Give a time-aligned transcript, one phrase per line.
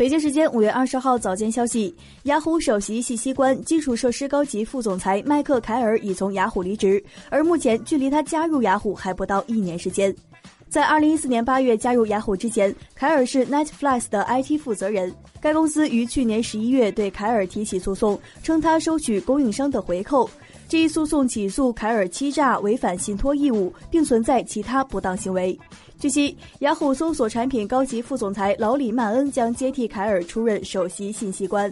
[0.00, 10.16] 北京时间五月二十号早间消息，雅虎首席信息官、基础设施高级副总裁麦克凯尔已从雅虎离职，而目前距离他加入雅虎还不到一年时间。
[10.70, 15.14] 在二零一四年八月加入雅虎之前，凯尔是 Netflix 的 IT 负责人。
[15.38, 20.30] 该公司于去年十一月对凯尔提起诉讼，称他收取供应商的回扣。
[20.70, 25.58] 这一诉讼起诉凯尔欺诈、违反信托义务，并存在其他不当行为。
[25.98, 31.68] 据悉，雅虎搜索产品高级副总裁老李曼恩将接替凯尔出任首席信息官。